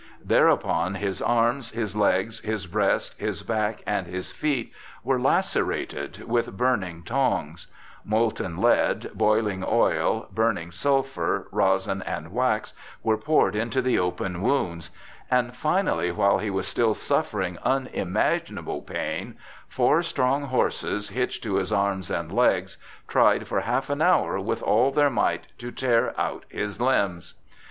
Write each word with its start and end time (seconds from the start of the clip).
Thereupon 0.25 0.95
his 0.95 1.21
arms, 1.21 1.69
his 1.73 1.95
legs, 1.95 2.39
his 2.39 2.65
breast, 2.65 3.13
his 3.19 3.43
back 3.43 3.83
and 3.85 4.07
his 4.07 4.31
feet 4.31 4.73
were 5.03 5.19
lacerated 5.19 6.27
with 6.27 6.57
burning 6.57 7.03
tongs; 7.03 7.67
molten 8.03 8.57
lead, 8.57 9.11
boiling 9.13 9.63
oil, 9.63 10.27
burning 10.31 10.71
sulphur, 10.71 11.47
rosin, 11.51 12.01
and 12.01 12.31
wax 12.31 12.73
were 13.03 13.15
poured 13.15 13.55
into 13.55 13.79
the 13.79 13.99
open 13.99 14.41
wounds; 14.41 14.89
and 15.29 15.55
finally, 15.55 16.11
while 16.11 16.39
he 16.39 16.49
was 16.49 16.67
still 16.67 16.95
suffering 16.95 17.59
unimaginable 17.61 18.81
pain, 18.81 19.37
four 19.67 20.01
strong 20.01 20.45
horses, 20.45 21.09
hitched 21.09 21.43
to 21.43 21.57
his 21.57 21.71
arms 21.71 22.09
and 22.09 22.31
legs, 22.31 22.79
tried 23.07 23.47
for 23.47 23.59
half 23.61 23.87
an 23.91 24.01
hour 24.01 24.39
with 24.39 24.63
all 24.63 24.89
their 24.89 25.11
might 25.11 25.45
to 25.59 25.69
tear 25.69 26.19
out 26.19 26.43
his 26.49 26.81
limbs. 26.81 27.35